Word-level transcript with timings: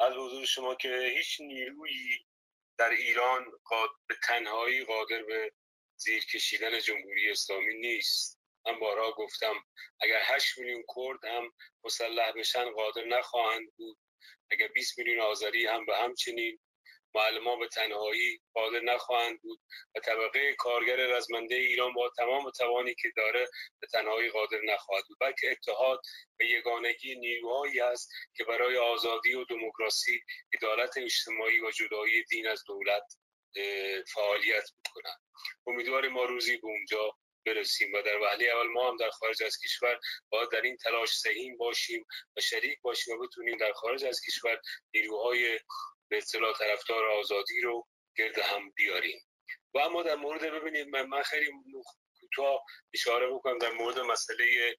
از 0.00 0.12
حضور 0.12 0.44
شما 0.44 0.74
که 0.74 1.12
هیچ 1.16 1.40
نیرویی 1.40 2.26
در 2.78 2.90
ایران 2.90 3.44
به 4.06 4.14
تنهایی 4.24 4.84
قادر 4.84 5.22
به 5.22 5.52
زیر 5.96 6.24
کشیدن 6.24 6.78
جمهوری 6.78 7.30
اسلامی 7.30 7.74
نیست. 7.74 8.40
من 8.66 8.78
بارها 8.78 9.12
گفتم 9.12 9.54
اگر 10.00 10.20
8 10.24 10.58
میلیون 10.58 10.84
کرد 10.96 11.24
هم 11.24 11.52
مسلح 11.84 12.32
بشن 12.32 12.70
قادر 12.70 13.04
نخواهند 13.04 13.72
بود. 13.76 13.98
اگر 14.50 14.68
20 14.68 14.98
میلیون 14.98 15.20
آذری 15.20 15.66
هم 15.66 15.86
به 15.86 15.96
همچنین. 15.96 16.60
معلمان 17.14 17.58
به 17.58 17.68
تنهایی 17.68 18.40
قادر 18.54 18.80
نخواهند 18.80 19.40
بود 19.42 19.60
و 19.94 20.00
طبقه 20.00 20.54
کارگر 20.58 20.96
رزمنده 20.96 21.54
ایران 21.54 21.92
با 21.92 22.10
تمام 22.18 22.50
توانی 22.50 22.94
که 22.94 23.08
داره 23.16 23.48
به 23.80 23.86
تنهایی 23.86 24.28
قادر 24.28 24.60
نخواهد 24.64 25.04
بود. 25.08 25.16
بلکه 25.20 25.50
اتحاد 25.50 26.00
و 26.40 26.44
یگانگی 26.44 27.14
نیروهایی 27.14 27.80
است 27.80 28.10
که 28.36 28.44
برای 28.44 28.76
آزادی 28.76 29.34
و 29.34 29.44
دموکراسی 29.44 30.20
عدالت 30.54 30.98
اجتماعی 30.98 31.60
و 31.60 31.70
جدایی 31.70 32.24
دین 32.24 32.48
از 32.48 32.64
دولت 32.66 33.02
فعالیت 34.14 34.64
می‌کنند. 34.86 35.20
امیدواریم 35.66 36.12
ما 36.12 36.24
روزی 36.24 36.56
به 36.56 36.66
اونجا 36.66 37.16
برسیم 37.46 37.92
و 37.92 38.02
در 38.02 38.18
وحله 38.18 38.44
اول 38.44 38.68
ما 38.68 38.88
هم 38.88 38.96
در 38.96 39.10
خارج 39.10 39.42
از 39.42 39.58
کشور 39.64 40.00
باید 40.30 40.50
در 40.50 40.60
این 40.60 40.76
تلاش 40.76 41.18
سهیم 41.18 41.56
باشیم 41.56 42.06
و 42.36 42.40
شریک 42.40 42.80
باشیم 42.82 43.18
و 43.18 43.26
بتونیم 43.26 43.56
در 43.56 43.72
خارج 43.72 44.04
از 44.04 44.20
کشور 44.26 44.60
نیروهای 44.94 45.58
به 46.10 46.16
اصطلاح 46.16 46.58
طرفدار 46.58 47.04
آزادی 47.04 47.60
رو 47.60 47.88
گرد 48.16 48.38
هم 48.38 48.70
بیاریم. 48.70 49.20
و 49.74 49.78
اما 49.78 50.02
در 50.02 50.14
مورد 50.14 50.42
ببینید 50.42 50.88
من, 50.88 51.06
من 51.06 51.22
خیلی 51.22 51.50
کوتاه 52.20 52.64
اشاره 52.94 53.26
بکنم 53.30 53.58
در 53.58 53.70
مورد 53.70 53.98
مسئله 53.98 54.76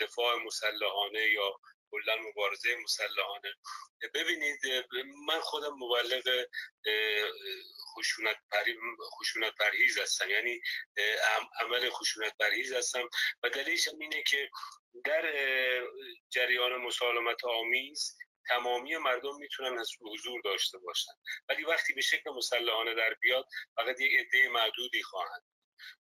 دفاع 0.00 0.36
مسلحانه 0.36 1.30
یا 1.30 1.60
کلا 1.90 2.16
مبارزه 2.16 2.76
مسلحانه. 2.76 3.54
ببینید 4.14 4.58
من 5.26 5.40
خودم 5.40 5.74
مبلغ 5.78 6.46
خشونت, 7.96 8.36
خشونت 9.18 9.54
پرهیز 9.54 9.98
هستم. 9.98 10.30
یعنی 10.30 10.60
عمل 11.60 11.90
خشونت 11.90 12.36
پرهیز 12.38 12.72
هستم. 12.72 13.08
و 13.42 13.48
دلیلش 13.48 13.88
اینه 14.00 14.22
که 14.22 14.50
در 15.04 15.22
جریان 16.30 16.76
مسالمت 16.76 17.44
آمیز 17.44 18.16
تمامی 18.48 18.96
مردم 18.96 19.36
می‌تونن 19.36 19.84
حضور 20.00 20.40
داشته 20.44 20.78
باشن. 20.78 21.12
ولی 21.48 21.64
وقتی 21.64 21.94
به 21.94 22.00
شکل 22.00 22.30
مسلحانه 22.30 22.94
در 22.94 23.14
بیاد 23.14 23.46
فقط 23.76 24.00
یک 24.00 24.12
عده 24.20 24.48
معدودی 24.48 25.02
خواهند 25.02 25.42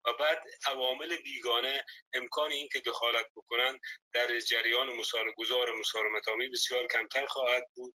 و 0.04 0.12
بعد 0.12 0.42
عوامل 0.66 1.16
بیگانه 1.16 1.84
امکان 2.12 2.52
این 2.52 2.68
که 2.72 2.80
دخالت 2.80 3.26
بکنن 3.36 3.80
در 4.12 4.40
جریان 4.40 5.02
گذار 5.36 5.74
مسالمت 5.74 6.28
آمیز 6.28 6.50
بسیار 6.52 6.86
کمتر 6.86 7.26
خواهد 7.26 7.64
بود. 7.74 7.94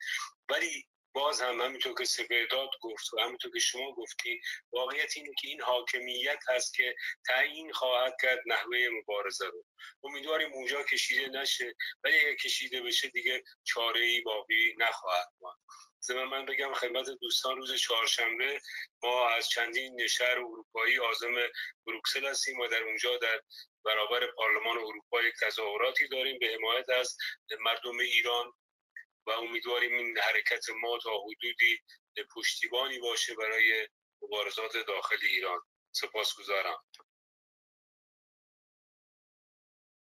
ولی 0.48 0.88
باز 1.18 1.40
هم 1.40 1.60
همینطور 1.60 1.94
که 1.94 2.04
سپرداد 2.04 2.70
گفت 2.80 3.14
و 3.14 3.20
همینطور 3.20 3.52
که 3.52 3.58
شما 3.58 3.92
گفتی 3.92 4.40
واقعیت 4.72 5.16
اینه 5.16 5.30
که 5.40 5.48
این 5.48 5.60
حاکمیت 5.60 6.38
هست 6.48 6.74
که 6.74 6.96
تعیین 7.26 7.72
خواهد 7.72 8.16
کرد 8.22 8.38
نحوه 8.46 8.88
مبارزه 8.92 9.46
رو. 9.46 9.64
امیدواریم 10.02 10.52
اونجا 10.52 10.82
کشیده 10.82 11.40
نشه 11.40 11.74
ولی 12.04 12.20
اگر 12.20 12.34
کشیده 12.34 12.82
بشه 12.82 13.08
دیگه 13.08 13.42
چاره 13.64 14.00
ای 14.00 14.20
باقی 14.20 14.74
نخواهد 14.78 15.28
ماند. 15.40 15.58
زمان 16.00 16.28
من 16.28 16.46
بگم 16.46 16.74
خدمت 16.74 17.06
دوستان 17.10 17.56
روز 17.56 17.80
چهارشنبه 17.80 18.60
ما 19.02 19.28
از 19.28 19.48
چندین 19.48 20.06
شهر 20.06 20.38
اروپایی 20.38 20.98
آزم 20.98 21.34
بروکسل 21.86 22.26
هستیم 22.26 22.58
و 22.60 22.66
در 22.66 22.82
اونجا 22.82 23.16
در 23.16 23.40
برابر 23.84 24.26
پارلمان 24.26 24.78
اروپا 24.78 25.22
یک 25.22 25.34
تظاهراتی 25.42 26.08
داریم. 26.08 26.38
به 26.38 26.46
حمایت 26.46 26.90
از 26.90 27.16
مردم 27.60 27.98
ایران 27.98 28.52
و 29.28 29.30
امیدواریم 29.30 29.94
این 29.94 30.18
حرکت 30.18 30.64
ما 30.82 30.98
تا 31.02 31.10
حدودی 31.26 31.78
پشتیبانی 32.34 32.98
باشه 32.98 33.34
برای 33.34 33.88
مبارزات 34.22 34.76
داخل 34.86 35.18
ایران. 35.22 35.60
سپاسگزارم. 35.92 36.84